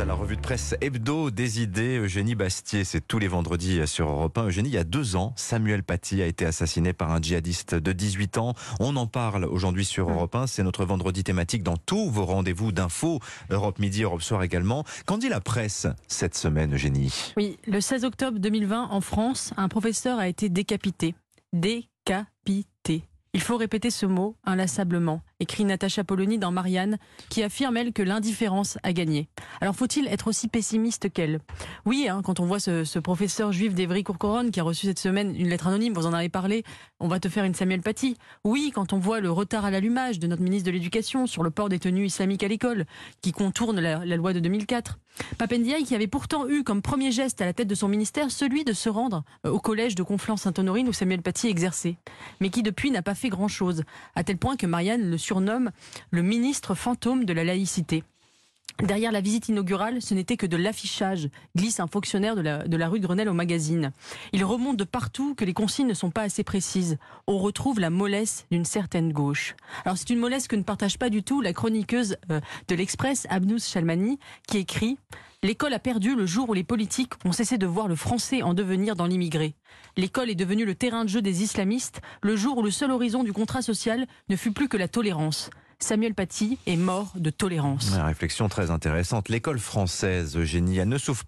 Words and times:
à 0.00 0.04
la 0.04 0.14
revue 0.14 0.36
de 0.36 0.40
presse 0.40 0.74
hebdo 0.80 1.30
des 1.30 1.60
idées. 1.60 1.98
Eugénie 1.98 2.34
Bastier, 2.34 2.84
c'est 2.84 3.00
tous 3.06 3.18
les 3.18 3.28
vendredis 3.28 3.86
sur 3.86 4.08
Europe 4.08 4.38
1. 4.38 4.46
Eugénie, 4.46 4.68
il 4.70 4.74
y 4.74 4.78
a 4.78 4.84
deux 4.84 5.16
ans, 5.16 5.34
Samuel 5.36 5.82
Paty 5.82 6.22
a 6.22 6.26
été 6.26 6.46
assassiné 6.46 6.92
par 6.92 7.10
un 7.10 7.20
djihadiste 7.20 7.74
de 7.74 7.92
18 7.92 8.38
ans. 8.38 8.54
On 8.78 8.96
en 8.96 9.06
parle 9.06 9.44
aujourd'hui 9.44 9.84
sur 9.84 10.08
Mmh. 10.08 10.12
Europe 10.12 10.34
1. 10.34 10.46
C'est 10.46 10.62
notre 10.62 10.84
vendredi 10.84 11.22
thématique 11.24 11.62
dans 11.62 11.76
tous 11.76 12.08
vos 12.10 12.24
rendez-vous 12.24 12.72
d'infos. 12.72 13.20
Europe 13.50 13.78
Midi, 13.78 14.02
Europe 14.02 14.22
Soir 14.22 14.42
également. 14.42 14.84
Qu'en 15.06 15.18
dit 15.18 15.28
la 15.28 15.40
presse 15.40 15.86
cette 16.08 16.34
semaine, 16.34 16.74
Eugénie? 16.74 17.32
Oui, 17.36 17.58
le 17.66 17.80
16 17.80 18.04
octobre 18.04 18.38
2020, 18.38 18.88
en 18.90 19.00
France, 19.00 19.52
un 19.56 19.68
professeur 19.68 20.18
a 20.18 20.28
été 20.28 20.48
décapité. 20.48 21.14
Décapité. 21.52 23.04
Il 23.32 23.40
faut 23.40 23.56
répéter 23.56 23.90
ce 23.90 24.06
mot 24.06 24.36
inlassablement, 24.44 25.22
écrit 25.40 25.64
Natacha 25.64 26.04
Polony 26.04 26.38
dans 26.38 26.52
Marianne, 26.52 26.98
qui 27.28 27.42
affirme, 27.42 27.76
elle, 27.76 27.92
que 27.92 28.02
l'indifférence 28.02 28.78
a 28.82 28.92
gagné. 28.92 29.28
Alors 29.60 29.74
faut-il 29.74 30.06
être 30.06 30.28
aussi 30.28 30.48
pessimiste 30.48 31.12
qu'elle? 31.12 31.40
Oui, 31.86 32.06
hein, 32.08 32.22
quand 32.24 32.40
on 32.40 32.46
voit 32.46 32.60
ce, 32.60 32.84
ce 32.84 32.98
professeur 32.98 33.52
juif 33.52 33.74
d'Evry-Courcouronnes 33.74 34.50
qui 34.50 34.60
a 34.60 34.62
reçu 34.62 34.86
cette 34.86 34.98
semaine 34.98 35.34
une 35.34 35.48
lettre 35.48 35.66
anonyme, 35.66 35.94
vous 35.94 36.06
en 36.06 36.12
avez 36.12 36.28
parlé, 36.28 36.62
on 37.00 37.08
va 37.08 37.18
te 37.18 37.28
faire 37.28 37.44
une 37.44 37.54
Samuel 37.54 37.82
Paty. 37.82 38.16
Oui, 38.44 38.70
quand 38.74 38.92
on 38.92 38.98
voit 38.98 39.20
le 39.20 39.30
retard 39.30 39.64
à 39.64 39.70
l'allumage 39.70 40.18
de 40.18 40.26
notre 40.26 40.42
ministre 40.42 40.66
de 40.66 40.72
l'Éducation 40.72 41.26
sur 41.26 41.42
le 41.42 41.50
port 41.50 41.68
des 41.68 41.78
tenues 41.78 42.06
islamiques 42.06 42.42
à 42.42 42.48
l'école, 42.48 42.84
qui 43.22 43.32
contourne 43.32 43.80
la, 43.80 44.04
la 44.04 44.16
loi 44.16 44.32
de 44.32 44.40
2004. 44.40 44.98
Papendiaï 45.38 45.84
qui 45.84 45.94
avait 45.94 46.06
pourtant 46.06 46.48
eu 46.48 46.62
comme 46.62 46.82
premier 46.82 47.10
geste 47.12 47.42
à 47.42 47.44
la 47.44 47.52
tête 47.52 47.68
de 47.68 47.74
son 47.74 47.88
ministère 47.88 48.30
celui 48.30 48.64
de 48.64 48.72
se 48.72 48.88
rendre 48.88 49.24
euh, 49.46 49.50
au 49.50 49.58
collège 49.58 49.94
de 49.94 50.02
Conflans-Sainte-Honorine 50.02 50.88
où 50.88 50.92
Samuel 50.92 51.22
Paty 51.22 51.48
exerçait, 51.48 51.96
mais 52.40 52.50
qui 52.50 52.62
depuis 52.62 52.90
n'a 52.90 53.02
pas 53.02 53.14
fait 53.14 53.28
grand-chose, 53.28 53.84
à 54.14 54.24
tel 54.24 54.36
point 54.38 54.56
que 54.56 54.66
Marianne 54.66 55.10
le 55.10 55.18
surnomme 55.30 55.70
le 56.10 56.22
ministre 56.22 56.74
fantôme 56.74 57.24
de 57.24 57.32
la 57.32 57.44
laïcité. 57.44 58.02
Derrière 58.78 59.12
la 59.12 59.20
visite 59.20 59.48
inaugurale, 59.48 60.00
ce 60.00 60.14
n'était 60.14 60.36
que 60.36 60.46
de 60.46 60.56
l'affichage, 60.56 61.28
glisse 61.56 61.80
un 61.80 61.86
fonctionnaire 61.86 62.34
de 62.34 62.76
la, 62.76 62.88
rue 62.88 63.00
de 63.00 63.06
Grenelle 63.06 63.28
au 63.28 63.34
magazine. 63.34 63.92
Il 64.32 64.44
remonte 64.44 64.76
de 64.76 64.84
partout 64.84 65.34
que 65.34 65.44
les 65.44 65.52
consignes 65.52 65.88
ne 65.88 65.94
sont 65.94 66.10
pas 66.10 66.22
assez 66.22 66.44
précises. 66.44 66.96
On 67.26 67.38
retrouve 67.38 67.80
la 67.80 67.90
mollesse 67.90 68.46
d'une 68.50 68.64
certaine 68.64 69.12
gauche. 69.12 69.54
Alors 69.84 69.98
c'est 69.98 70.10
une 70.10 70.18
mollesse 70.18 70.48
que 70.48 70.56
ne 70.56 70.62
partage 70.62 70.98
pas 70.98 71.10
du 71.10 71.22
tout 71.22 71.40
la 71.40 71.52
chroniqueuse 71.52 72.16
euh, 72.30 72.40
de 72.68 72.74
l'Express, 72.74 73.26
Abnous 73.28 73.60
Chalmani, 73.60 74.18
qui 74.46 74.58
écrit 74.58 74.98
L'école 75.42 75.72
a 75.72 75.78
perdu 75.78 76.14
le 76.14 76.26
jour 76.26 76.50
où 76.50 76.52
les 76.52 76.64
politiques 76.64 77.14
ont 77.24 77.32
cessé 77.32 77.56
de 77.56 77.66
voir 77.66 77.88
le 77.88 77.96
français 77.96 78.42
en 78.42 78.52
devenir 78.52 78.94
dans 78.94 79.06
l'immigré. 79.06 79.54
L'école 79.96 80.28
est 80.28 80.34
devenue 80.34 80.66
le 80.66 80.74
terrain 80.74 81.04
de 81.04 81.08
jeu 81.08 81.22
des 81.22 81.42
islamistes, 81.42 82.02
le 82.20 82.36
jour 82.36 82.58
où 82.58 82.62
le 82.62 82.70
seul 82.70 82.90
horizon 82.90 83.24
du 83.24 83.32
contrat 83.32 83.62
social 83.62 84.06
ne 84.28 84.36
fut 84.36 84.52
plus 84.52 84.68
que 84.68 84.76
la 84.76 84.86
tolérance. 84.86 85.48
Samuel 85.82 86.14
Paty 86.14 86.58
est 86.66 86.76
mort 86.76 87.12
de 87.16 87.30
tolérance. 87.30 87.92
Une 87.96 88.02
réflexion 88.02 88.48
très 88.50 88.70
intéressante. 88.70 89.30
L'école 89.30 89.58
française, 89.58 90.36
Eugénie, 90.36 90.76
elle 90.76 90.88
ne 90.90 90.98
souffre 90.98 91.24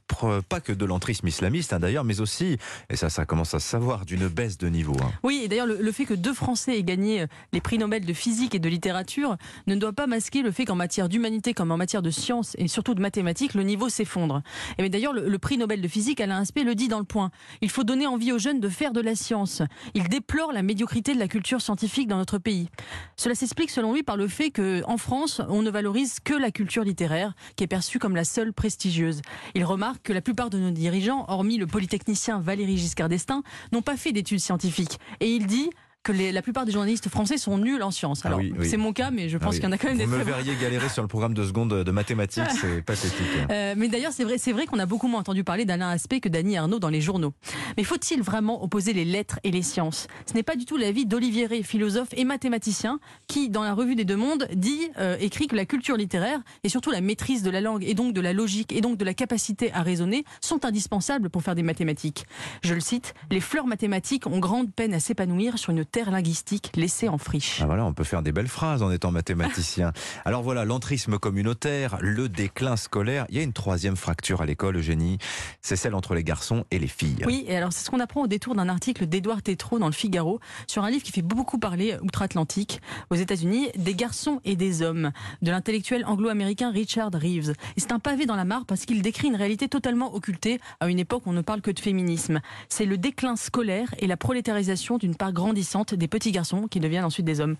pas 0.48 0.60
que 0.60 0.72
de 0.72 0.84
l'entrisme 0.84 1.26
islamiste, 1.26 1.72
hein, 1.72 1.80
d'ailleurs, 1.80 2.04
mais 2.04 2.20
aussi, 2.20 2.58
et 2.90 2.96
ça, 2.96 3.08
ça 3.08 3.24
commence 3.24 3.54
à 3.54 3.60
se 3.60 3.68
savoir, 3.68 4.04
d'une 4.04 4.28
baisse 4.28 4.58
de 4.58 4.68
niveau. 4.68 4.94
hein. 5.02 5.10
Oui, 5.22 5.40
et 5.44 5.48
d'ailleurs, 5.48 5.66
le, 5.66 5.78
le 5.80 5.92
fait 5.92 6.04
que 6.04 6.12
deux 6.12 6.34
Français 6.34 6.78
aient 6.78 6.82
gagné 6.82 7.22
euh, 7.22 7.26
les 7.54 7.62
prix 7.62 7.78
Nobel 7.78 8.04
de 8.04 8.12
physique 8.12 8.54
et 8.54 8.58
de 8.58 8.68
littérature 8.68 9.36
ne 9.66 9.74
doit 9.74 9.94
pas 9.94 10.06
masquer 10.06 10.42
le 10.42 10.50
fait 10.52 10.66
qu'en 10.66 10.76
matière 10.76 11.08
d'humanité 11.08 11.54
comme 11.54 11.72
en 11.72 11.78
matière 11.78 12.02
de 12.02 12.10
sciences 12.10 12.54
et 12.58 12.68
surtout 12.68 12.94
de 12.94 13.00
mathématiques, 13.00 13.54
le 13.54 13.62
niveau 13.62 13.88
s'effondre. 13.88 14.42
Et 14.76 14.86
d'ailleurs, 14.90 15.14
le, 15.14 15.28
le 15.28 15.38
prix 15.38 15.56
Nobel 15.56 15.80
de 15.80 15.88
physique, 15.88 16.20
Alain 16.20 16.40
Aspect, 16.42 16.64
le 16.64 16.74
dit 16.74 16.88
dans 16.88 16.98
le 16.98 17.04
point. 17.06 17.30
Il 17.62 17.70
faut 17.70 17.84
donner 17.84 18.06
envie 18.06 18.32
aux 18.32 18.38
jeunes 18.38 18.60
de 18.60 18.68
faire 18.68 18.92
de 18.92 19.00
la 19.00 19.14
science. 19.14 19.62
Il 19.94 20.08
déplore 20.08 20.52
la 20.52 20.62
médiocrité 20.62 21.14
de 21.14 21.18
la 21.18 21.28
culture 21.28 21.62
scientifique 21.62 22.06
dans 22.06 22.18
notre 22.18 22.36
pays. 22.36 22.68
Cela 23.16 23.34
s'explique 23.34 23.70
selon 23.70 23.94
lui 23.94 24.02
par 24.02 24.18
le 24.18 24.28
fait 24.28 24.41
que 24.50 24.82
en 24.86 24.96
France, 24.96 25.40
on 25.48 25.62
ne 25.62 25.70
valorise 25.70 26.20
que 26.20 26.34
la 26.34 26.50
culture 26.50 26.84
littéraire, 26.84 27.34
qui 27.56 27.64
est 27.64 27.68
perçue 27.68 27.98
comme 27.98 28.16
la 28.16 28.24
seule 28.24 28.52
prestigieuse. 28.52 29.22
Il 29.54 29.64
remarque 29.64 30.02
que 30.02 30.12
la 30.12 30.20
plupart 30.20 30.50
de 30.50 30.58
nos 30.58 30.70
dirigeants, 30.70 31.24
hormis 31.28 31.58
le 31.58 31.66
polytechnicien 31.66 32.40
Valéry 32.40 32.76
Giscard 32.76 33.08
d'Estaing, 33.08 33.42
n'ont 33.72 33.82
pas 33.82 33.96
fait 33.96 34.12
d'études 34.12 34.40
scientifiques. 34.40 34.98
Et 35.20 35.34
il 35.34 35.46
dit 35.46 35.70
que 36.02 36.12
les- 36.12 36.32
la 36.32 36.42
plupart 36.42 36.64
des 36.64 36.72
journalistes 36.72 37.08
français 37.08 37.38
sont 37.38 37.58
nuls 37.58 37.82
en 37.82 37.90
sciences. 37.90 38.22
Ah 38.24 38.28
Alors, 38.28 38.40
oui, 38.40 38.52
oui. 38.58 38.68
c'est 38.68 38.76
mon 38.76 38.92
cas, 38.92 39.10
mais 39.10 39.28
je 39.28 39.36
Ah 39.36 39.40
pense 39.40 39.54
oui. 39.54 39.60
qu'il 39.60 39.68
y 39.68 39.68
en 39.68 39.72
a 39.72 39.78
quand 39.78 39.88
même 39.88 39.98
des 39.98 40.04
Vous 40.04 40.10
me 40.10 40.16
très 40.16 40.24
verriez 40.24 40.54
galérer 40.60 40.88
sur 40.88 41.02
le 41.02 41.08
programme 41.08 41.34
de 41.34 41.44
seconde 41.44 41.84
de 41.84 41.90
mathématiques, 41.92 42.42
c'est 42.60 42.82
pathétique. 42.82 43.12
Euh, 43.50 43.74
mais 43.76 43.88
d'ailleurs, 43.88 44.12
c'est 44.12 44.24
vrai, 44.24 44.38
c'est 44.38 44.52
vrai 44.52 44.66
qu'on 44.66 44.78
a 44.80 44.86
beaucoup 44.86 45.06
moins 45.06 45.20
entendu 45.20 45.44
parler 45.44 45.64
d'Alain 45.64 45.90
Aspect 45.90 46.20
que 46.20 46.28
d'Annie 46.28 46.56
Arnaud 46.56 46.80
dans 46.80 46.88
les 46.88 47.00
journaux. 47.00 47.32
Mais 47.76 47.84
faut-il 47.84 48.20
vraiment 48.22 48.62
opposer 48.64 48.92
les 48.92 49.04
lettres 49.04 49.38
et 49.44 49.50
les 49.52 49.62
sciences? 49.62 50.08
Ce 50.26 50.34
n'est 50.34 50.42
pas 50.42 50.56
du 50.56 50.64
tout 50.64 50.76
l'avis 50.76 51.06
d'Olivier 51.06 51.46
Rey, 51.46 51.62
philosophe 51.62 52.08
et 52.16 52.24
mathématicien, 52.24 52.98
qui, 53.28 53.48
dans 53.48 53.62
la 53.62 53.72
revue 53.74 53.94
des 53.94 54.04
Deux 54.04 54.16
Mondes, 54.16 54.48
dit, 54.54 54.88
euh, 54.98 55.16
écrit 55.20 55.46
que 55.46 55.54
la 55.56 55.66
culture 55.66 55.96
littéraire 55.96 56.40
et 56.64 56.68
surtout 56.68 56.90
la 56.90 57.00
maîtrise 57.00 57.42
de 57.42 57.50
la 57.50 57.60
langue 57.60 57.84
et 57.84 57.94
donc 57.94 58.12
de 58.12 58.20
la 58.20 58.32
logique 58.32 58.72
et 58.72 58.80
donc 58.80 58.98
de 58.98 59.04
la 59.04 59.14
capacité 59.14 59.72
à 59.72 59.82
raisonner 59.82 60.24
sont 60.40 60.64
indispensables 60.64 61.30
pour 61.30 61.42
faire 61.42 61.54
des 61.54 61.62
mathématiques. 61.62 62.26
Je 62.64 62.74
le 62.74 62.80
cite 62.80 63.14
les 63.30 63.40
fleurs 63.40 63.66
mathématiques 63.66 64.26
ont 64.26 64.38
grande 64.40 64.72
peine 64.72 64.94
à 64.94 65.00
s'épanouir 65.00 65.58
sur 65.58 65.70
une 65.70 65.84
terre 65.92 66.10
linguistique 66.10 66.72
laissée 66.74 67.08
en 67.08 67.18
friche. 67.18 67.58
Ah 67.60 67.66
voilà, 67.66 67.84
on 67.84 67.92
peut 67.92 68.02
faire 68.02 68.22
des 68.22 68.32
belles 68.32 68.48
phrases 68.48 68.82
en 68.82 68.90
étant 68.90 69.10
mathématicien. 69.10 69.92
Alors 70.24 70.42
voilà, 70.42 70.64
l'entrisme 70.64 71.18
communautaire, 71.18 71.98
le 72.00 72.30
déclin 72.30 72.76
scolaire. 72.76 73.26
Il 73.28 73.36
y 73.36 73.40
a 73.40 73.42
une 73.42 73.52
troisième 73.52 73.96
fracture 73.96 74.40
à 74.40 74.46
l'école, 74.46 74.78
Eugénie. 74.78 75.18
C'est 75.60 75.76
celle 75.76 75.94
entre 75.94 76.14
les 76.14 76.24
garçons 76.24 76.64
et 76.70 76.78
les 76.78 76.88
filles. 76.88 77.22
Oui, 77.26 77.44
et 77.46 77.58
alors 77.58 77.74
c'est 77.74 77.84
ce 77.84 77.90
qu'on 77.90 78.00
apprend 78.00 78.22
au 78.22 78.26
détour 78.26 78.54
d'un 78.54 78.70
article 78.70 79.06
d'Édouard 79.06 79.42
Tétrault 79.42 79.78
dans 79.78 79.86
le 79.86 79.92
Figaro 79.92 80.40
sur 80.66 80.82
un 80.82 80.90
livre 80.90 81.02
qui 81.02 81.12
fait 81.12 81.20
beaucoup 81.20 81.58
parler 81.58 81.96
outre-Atlantique, 82.00 82.80
aux 83.10 83.16
États-Unis, 83.16 83.68
des 83.76 83.94
garçons 83.94 84.40
et 84.46 84.56
des 84.56 84.80
hommes, 84.80 85.12
de 85.42 85.50
l'intellectuel 85.50 86.06
anglo-américain 86.06 86.70
Richard 86.70 87.10
Reeves. 87.12 87.52
Et 87.76 87.80
c'est 87.80 87.92
un 87.92 87.98
pavé 87.98 88.24
dans 88.24 88.36
la 88.36 88.46
mare 88.46 88.64
parce 88.64 88.86
qu'il 88.86 89.02
décrit 89.02 89.28
une 89.28 89.36
réalité 89.36 89.68
totalement 89.68 90.14
occultée 90.14 90.58
à 90.80 90.88
une 90.88 90.98
époque 90.98 91.26
où 91.26 91.30
on 91.30 91.34
ne 91.34 91.42
parle 91.42 91.60
que 91.60 91.70
de 91.70 91.80
féminisme. 91.80 92.40
C'est 92.70 92.86
le 92.86 92.96
déclin 92.96 93.36
scolaire 93.36 93.94
et 93.98 94.06
la 94.06 94.16
prolétarisation 94.16 94.96
d'une 94.96 95.16
part 95.16 95.34
grandissante 95.34 95.81
des 95.94 96.08
petits 96.08 96.32
garçons 96.32 96.66
qui 96.68 96.80
deviennent 96.80 97.04
ensuite 97.04 97.26
des 97.26 97.40
hommes. 97.40 97.56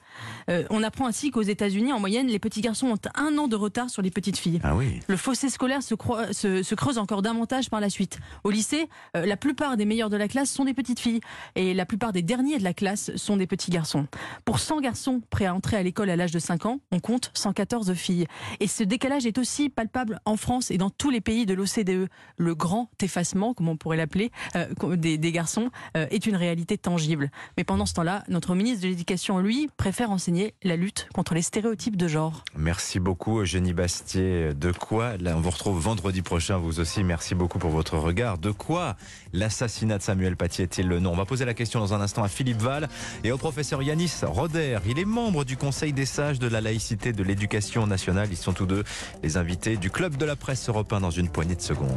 Euh, 0.50 0.65
on 0.71 0.83
apprend 0.83 1.06
ainsi 1.06 1.31
qu'aux 1.31 1.43
États-Unis, 1.43 1.93
en 1.93 2.00
moyenne, 2.00 2.27
les 2.28 2.38
petits 2.38 2.60
garçons 2.60 2.88
ont 2.88 2.99
un 3.15 3.37
an 3.38 3.49
de 3.49 3.56
retard 3.56 3.91
sur 3.91 4.03
les 4.03 4.10
petites 4.10 4.38
filles. 4.38 4.60
Ah 4.65 4.75
oui. 4.77 5.00
Le 5.09 5.16
fossé 5.16 5.49
scolaire 5.49 5.83
se, 5.83 5.94
croi- 5.94 6.32
se- 6.32 6.62
se 6.62 6.75
creuse 6.75 6.99
encore 6.99 7.22
davantage 7.22 7.71
par 7.71 7.81
la 7.81 7.91
suite. 7.91 8.19
Au 8.44 8.50
lycée, 8.50 8.88
euh, 9.16 9.27
la 9.27 9.37
plupart 9.37 9.77
des 9.77 9.84
meilleurs 9.84 10.11
de 10.11 10.16
la 10.16 10.28
classe 10.28 10.50
sont 10.50 10.65
des 10.65 10.75
petites 10.75 11.00
filles 11.00 11.21
et 11.55 11.75
la 11.75 11.87
plupart 11.87 12.12
des 12.12 12.22
derniers 12.22 12.59
de 12.59 12.65
la 12.65 12.75
classe 12.75 13.15
sont 13.16 13.37
des 13.37 13.47
petits 13.47 13.71
garçons. 13.71 14.06
Pour 14.44 14.59
100 14.59 14.81
garçons 14.81 15.22
prêts 15.31 15.47
à 15.47 15.55
entrer 15.55 15.77
à 15.77 15.82
l'école 15.82 16.11
à 16.11 16.16
l'âge 16.16 16.32
de 16.32 16.38
5 16.38 16.66
ans, 16.66 16.81
on 16.91 17.00
compte 17.00 17.31
114 17.34 17.93
filles. 17.94 18.27
Et 18.61 18.66
ce 18.66 18.82
décalage 18.84 19.27
est 19.27 19.38
aussi 19.38 19.69
palpable 19.69 20.21
en 20.25 20.37
France 20.37 20.71
et 20.71 20.78
dans 20.78 20.91
tous 20.91 21.11
les 21.11 21.21
pays 21.21 21.47
de 21.47 21.55
l'OCDE. 21.55 22.09
Le 22.37 22.55
grand 22.55 22.91
effacement, 23.03 23.55
comme 23.55 23.69
on 23.69 23.77
pourrait 23.77 23.97
l'appeler, 23.97 24.31
euh, 24.56 24.66
des, 24.97 25.19
des 25.19 25.32
garçons 25.32 25.71
est 25.94 26.27
une 26.27 26.37
réalité 26.37 26.77
tangible. 26.78 27.31
Mais 27.56 27.65
pendant 27.65 27.87
ce 27.87 27.94
temps-là, 27.94 28.12
notre 28.28 28.55
ministre 28.55 28.83
de 28.83 28.89
l'Éducation, 28.89 29.39
lui, 29.39 29.69
préfère 29.77 30.11
enseigner 30.11 30.55
la 30.62 30.77
lutte 30.77 31.09
contre 31.15 31.34
les 31.34 31.43
stéréotypes 31.43 31.97
de 31.97 32.09
genre. 32.09 32.45
Merci 32.56 33.00
beaucoup, 33.00 33.41
Eugénie 33.41 33.73
Bastier. 33.73 34.55
De 34.55 34.73
quoi, 34.73 35.12
on 35.25 35.41
vous 35.41 35.50
retrouve 35.50 35.81
vendredi 35.81 36.23
prochain, 36.23 36.59
vous 36.59 36.81
aussi. 36.81 37.05
Merci 37.05 37.34
beaucoup 37.34 37.59
pour 37.59 37.71
votre 37.71 37.99
regard. 37.99 38.39
De 38.39 38.50
quoi 38.50 38.97
l'assassinat 39.33 39.99
de 39.99 40.03
Samuel 40.03 40.37
Paty 40.37 40.62
est-il 40.62 40.89
le 40.89 41.00
nom? 41.00 41.12
On 41.12 41.17
va 41.17 41.25
poser 41.25 41.45
la 41.45 41.55
question 41.55 41.81
dans 41.81 41.95
un 41.95 42.00
instant 42.00 42.23
à 42.23 42.28
Philippe 42.28 42.61
Val 42.61 42.89
et 43.25 43.33
au 43.33 43.39
professeur 43.39 43.83
Yanis 43.83 44.12
Roder. 44.23 44.79
Il 44.87 44.99
est 44.99 45.05
membre 45.05 45.44
du 45.44 45.56
Conseil 45.56 45.93
des 45.93 46.06
sages 46.06 46.39
de 46.39 46.49
la 46.49 46.61
laïcité 46.61 47.12
de 47.12 47.23
l'éducation 47.23 47.87
nationale. 47.87 48.29
Ils 48.31 48.37
sont 48.37 48.53
tous 48.53 48.67
deux 48.67 48.84
les 49.23 49.37
invités 49.37 49.77
du 49.77 49.91
Club 49.91 50.17
de 50.17 50.25
la 50.25 50.37
presse 50.37 50.69
européen 50.69 51.00
dans 51.00 51.11
une 51.11 51.29
poignée 51.29 51.55
de 51.55 51.62
secondes. 51.62 51.91